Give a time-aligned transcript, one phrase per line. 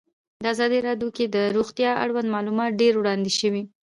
[0.39, 3.63] په ازادي راډیو کې د روغتیا اړوند معلومات ډېر وړاندې شوي.